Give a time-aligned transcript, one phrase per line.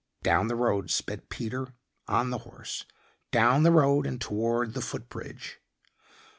[0.23, 1.75] Down the road sped Peter
[2.07, 2.87] on the horse
[3.31, 5.59] down the road and towards the foot bridge.